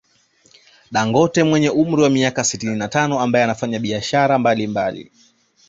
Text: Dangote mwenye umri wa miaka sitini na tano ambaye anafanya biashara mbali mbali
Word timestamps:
Dangote 0.91 1.43
mwenye 1.43 1.69
umri 1.69 2.01
wa 2.03 2.09
miaka 2.09 2.43
sitini 2.43 2.75
na 2.77 2.87
tano 2.87 3.19
ambaye 3.19 3.43
anafanya 3.45 3.79
biashara 3.79 4.37
mbali 4.39 4.67
mbali 4.67 5.11